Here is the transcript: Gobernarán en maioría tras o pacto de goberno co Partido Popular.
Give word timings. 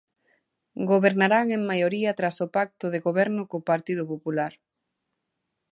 Gobernarán 0.91 1.45
en 1.57 1.61
maioría 1.69 2.17
tras 2.19 2.37
o 2.45 2.47
pacto 2.55 2.85
de 2.93 2.99
goberno 3.07 3.41
co 3.49 3.67
Partido 3.71 4.03
Popular. 4.11 4.53